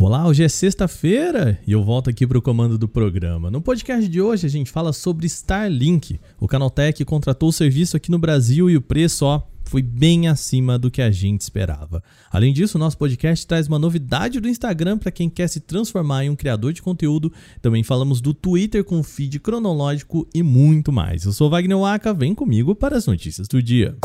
[0.00, 3.50] Olá, hoje é sexta-feira e eu volto aqui para o comando do programa.
[3.50, 6.20] No podcast de hoje a gente fala sobre Starlink.
[6.38, 10.78] O Canaltech contratou o serviço aqui no Brasil e o preço, ó, foi bem acima
[10.78, 12.00] do que a gente esperava.
[12.30, 16.24] Além disso, o nosso podcast traz uma novidade do Instagram para quem quer se transformar
[16.24, 17.32] em um criador de conteúdo.
[17.60, 21.24] Também falamos do Twitter com feed cronológico e muito mais.
[21.24, 23.96] Eu sou Wagner Waka, vem comigo para as notícias do dia.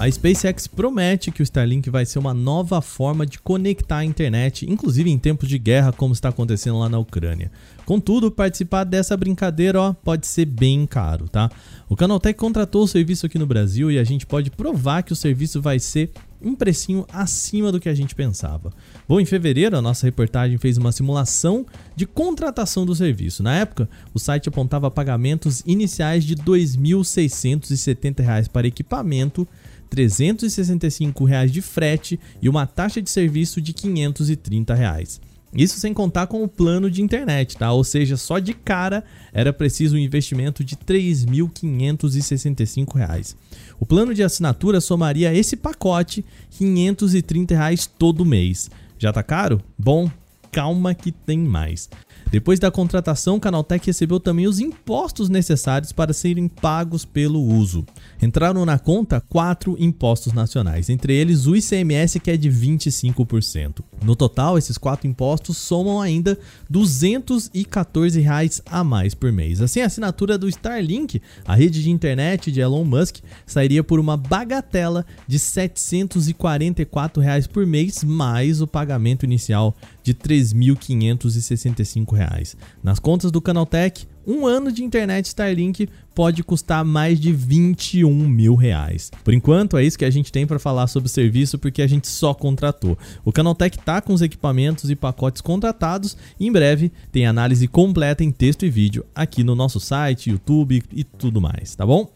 [0.00, 4.64] A SpaceX promete que o Starlink vai ser uma nova forma de conectar a internet,
[4.66, 7.52] inclusive em tempos de guerra, como está acontecendo lá na Ucrânia.
[7.84, 11.50] Contudo, participar dessa brincadeira ó, pode ser bem caro, tá?
[11.86, 15.16] O Canaltech contratou o serviço aqui no Brasil e a gente pode provar que o
[15.16, 18.72] serviço vai ser um precinho acima do que a gente pensava.
[19.06, 23.42] Bom, em fevereiro, a nossa reportagem fez uma simulação de contratação do serviço.
[23.42, 29.46] Na época, o site apontava pagamentos iniciais de R$ 2.670 para equipamento
[29.90, 35.20] 365 reais de frete e uma taxa de serviço de 530 reais.
[35.52, 37.72] Isso sem contar com o plano de internet, tá?
[37.72, 39.02] Ou seja, só de cara
[39.32, 43.34] era preciso um investimento de R$ 3.565.
[43.80, 48.70] O plano de assinatura somaria esse pacote 530 reais todo mês.
[48.96, 49.60] Já tá caro?
[49.76, 50.08] Bom,
[50.50, 51.88] calma que tem mais.
[52.30, 57.84] Depois da contratação, o Canaltech recebeu também os impostos necessários para serem pagos pelo uso.
[58.22, 63.82] Entraram na conta quatro impostos nacionais, entre eles o ICMS, que é de 25%.
[64.04, 66.38] No total, esses quatro impostos somam ainda
[66.68, 69.60] 214 reais a mais por mês.
[69.60, 74.16] Assim, a assinatura do Starlink, a rede de internet de Elon Musk, sairia por uma
[74.16, 82.56] bagatela de 744 reais por mês, mais o pagamento inicial de R$ 3.565 reais.
[82.82, 88.54] Nas contas do Canaltech, um ano de internet Starlink pode custar mais de 21 mil
[88.54, 89.10] reais.
[89.24, 91.86] Por enquanto, é isso que a gente tem para falar sobre o serviço, porque a
[91.86, 92.98] gente só contratou.
[93.24, 98.30] O Canaltech está com os equipamentos e pacotes contratados em breve tem análise completa em
[98.30, 102.10] texto e vídeo aqui no nosso site, YouTube e tudo mais, tá bom?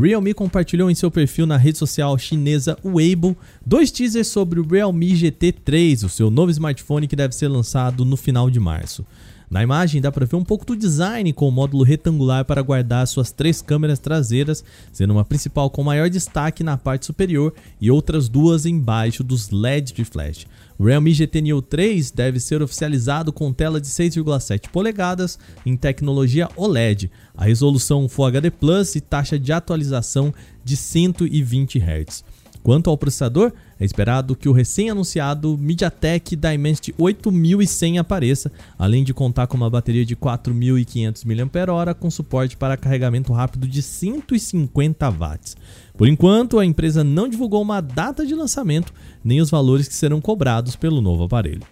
[0.00, 3.36] Realme compartilhou em seu perfil na rede social chinesa Weibo
[3.66, 8.04] dois teasers sobre o Realme GT 3, o seu novo smartphone que deve ser lançado
[8.04, 9.04] no final de março.
[9.50, 13.06] Na imagem dá para ver um pouco do design com o módulo retangular para guardar
[13.06, 18.28] suas três câmeras traseiras, sendo uma principal com maior destaque na parte superior e outras
[18.28, 20.46] duas embaixo dos LEDs de flash.
[20.78, 26.48] O Realme GT Neo 3 deve ser oficializado com tela de 6,7 polegadas em tecnologia
[26.54, 30.32] OLED, a resolução Full HD Plus e taxa de atualização
[30.62, 32.22] de 120 Hz.
[32.68, 39.46] Quanto ao processador, é esperado que o recém-anunciado MediaTek Dimensity 8100 apareça, além de contar
[39.46, 45.56] com uma bateria de 4.500 mAh com suporte para carregamento rápido de 150 watts.
[45.96, 48.92] Por enquanto, a empresa não divulgou uma data de lançamento
[49.24, 51.62] nem os valores que serão cobrados pelo novo aparelho.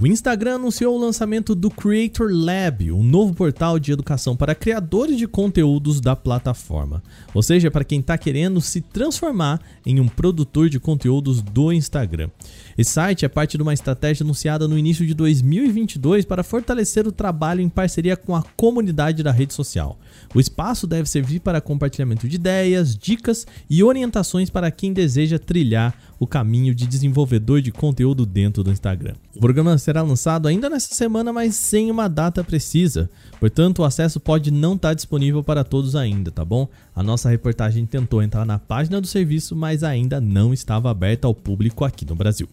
[0.00, 5.16] O Instagram anunciou o lançamento do Creator Lab, um novo portal de educação para criadores
[5.16, 7.00] de conteúdos da plataforma.
[7.32, 12.28] Ou seja, para quem está querendo se transformar em um produtor de conteúdos do Instagram.
[12.76, 17.12] Esse site é parte de uma estratégia anunciada no início de 2022 para fortalecer o
[17.12, 19.96] trabalho em parceria com a comunidade da rede social.
[20.34, 25.94] O espaço deve servir para compartilhamento de ideias, dicas e orientações para quem deseja trilhar
[26.18, 29.14] o caminho de desenvolvedor de conteúdo dentro do Instagram.
[29.36, 33.10] O programa será lançado ainda nesta semana, mas sem uma data precisa.
[33.38, 36.66] Portanto, o acesso pode não estar disponível para todos ainda, tá bom?
[36.94, 41.34] A nossa reportagem tentou entrar na página do serviço, mas ainda não estava aberta ao
[41.34, 42.48] público aqui no Brasil.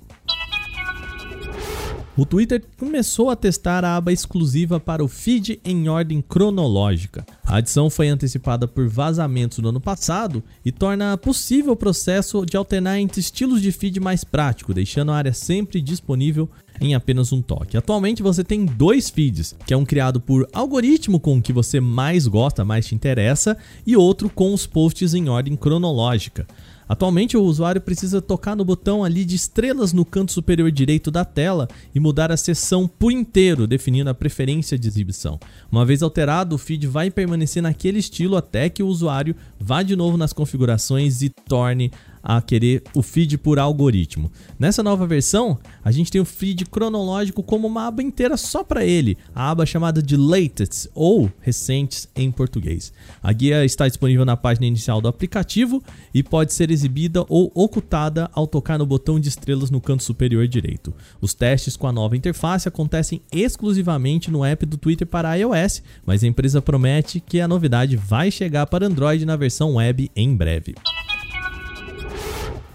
[2.17, 7.25] O Twitter começou a testar a aba exclusiva para o feed em ordem cronológica.
[7.45, 12.57] A adição foi antecipada por vazamentos no ano passado e torna possível o processo de
[12.57, 16.49] alternar entre estilos de feed mais prático, deixando a área sempre disponível
[16.81, 17.77] em apenas um toque.
[17.77, 21.79] Atualmente você tem dois feeds, que é um criado por algoritmo com o que você
[21.79, 23.55] mais gosta, mais te interessa,
[23.85, 26.47] e outro com os posts em ordem cronológica.
[26.91, 31.23] Atualmente, o usuário precisa tocar no botão ali de estrelas no canto superior direito da
[31.23, 35.39] tela e mudar a seção por inteiro, definindo a preferência de exibição.
[35.71, 39.95] Uma vez alterado, o feed vai permanecer naquele estilo até que o usuário vá de
[39.95, 41.93] novo nas configurações e torne
[42.23, 44.31] a querer o feed por algoritmo.
[44.59, 48.85] Nessa nova versão, a gente tem o feed cronológico como uma aba inteira só para
[48.85, 52.93] ele, a aba chamada de Latest ou Recentes em português.
[53.21, 55.83] A guia está disponível na página inicial do aplicativo
[56.13, 60.47] e pode ser exibida ou ocultada ao tocar no botão de estrelas no canto superior
[60.47, 60.93] direito.
[61.19, 66.23] Os testes com a nova interface acontecem exclusivamente no app do Twitter para iOS, mas
[66.23, 70.75] a empresa promete que a novidade vai chegar para Android na versão web em breve.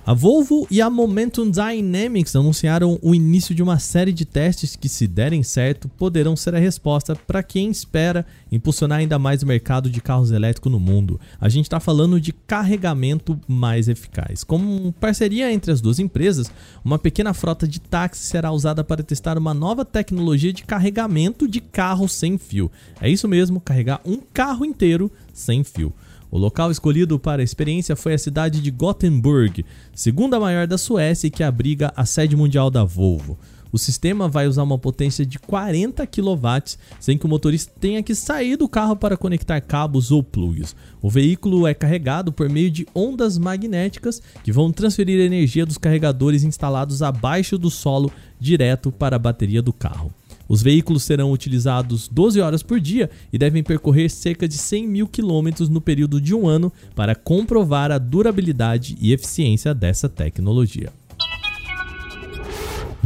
[0.06, 4.88] A Volvo e a Momentum Dynamics anunciaram o início de uma série de testes que,
[4.88, 9.90] se derem certo, poderão ser a resposta para quem espera impulsionar ainda mais o mercado
[9.90, 11.20] de carros elétricos no mundo.
[11.40, 14.44] A gente está falando de carregamento mais eficaz.
[14.44, 16.52] Como parceria entre as duas empresas,
[16.84, 21.60] uma pequena frota de táxis será usada para testar uma nova tecnologia de carregamento de
[21.60, 22.70] carro sem fio.
[23.00, 25.92] É isso mesmo, carregar um carro inteiro sem fio.
[26.30, 29.64] O local escolhido para a experiência foi a cidade de Gothenburg,
[29.94, 33.38] segunda maior da Suécia e que abriga a sede mundial da Volvo.
[33.72, 38.14] O sistema vai usar uma potência de 40 kW, sem que o motorista tenha que
[38.14, 40.74] sair do carro para conectar cabos ou plugs.
[41.02, 45.78] O veículo é carregado por meio de ondas magnéticas que vão transferir a energia dos
[45.78, 50.12] carregadores instalados abaixo do solo direto para a bateria do carro.
[50.48, 55.08] Os veículos serão utilizados 12 horas por dia e devem percorrer cerca de 100 mil
[55.08, 60.92] quilômetros no período de um ano para comprovar a durabilidade e eficiência dessa tecnologia.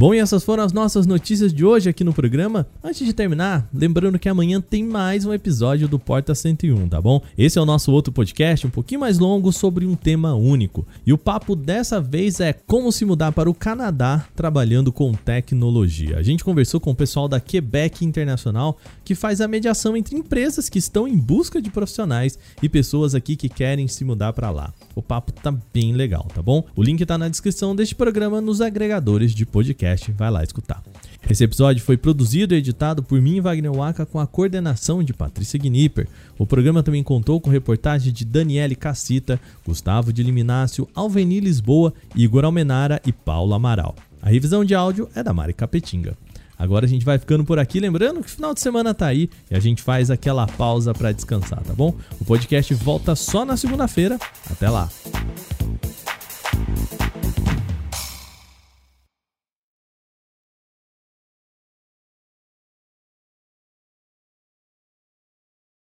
[0.00, 2.66] Bom, e essas foram as nossas notícias de hoje aqui no programa.
[2.82, 7.20] Antes de terminar, lembrando que amanhã tem mais um episódio do Porta 101, tá bom?
[7.36, 10.86] Esse é o nosso outro podcast, um pouquinho mais longo, sobre um tema único.
[11.04, 16.16] E o papo dessa vez é como se mudar para o Canadá trabalhando com tecnologia.
[16.16, 20.70] A gente conversou com o pessoal da Quebec Internacional, que faz a mediação entre empresas
[20.70, 24.72] que estão em busca de profissionais e pessoas aqui que querem se mudar para lá.
[24.94, 26.64] O papo tá bem legal, tá bom?
[26.74, 29.89] O link tá na descrição deste programa nos agregadores de podcast.
[30.12, 30.82] Vai lá escutar.
[31.28, 35.58] Esse episódio foi produzido e editado por mim, Wagner Waka, com a coordenação de Patrícia
[35.58, 36.08] Gnipper.
[36.38, 42.44] O programa também contou com reportagem de Daniele Cassita, Gustavo de Liminácio, Alveni Lisboa, Igor
[42.44, 43.94] Almenara e Paulo Amaral.
[44.22, 46.16] A revisão de áudio é da Mari Capetinga.
[46.58, 49.54] Agora a gente vai ficando por aqui, lembrando que final de semana tá aí e
[49.54, 51.94] a gente faz aquela pausa para descansar, tá bom?
[52.20, 54.18] O podcast volta só na segunda-feira.
[54.50, 54.90] Até lá.